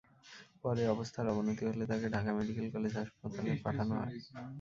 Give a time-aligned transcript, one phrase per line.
[0.63, 4.13] পরে অবস্থার অবনতি হলে তাঁকে ঢাকা মেডিকেল কলেজ হাসপাতালে পাঠানো হয়।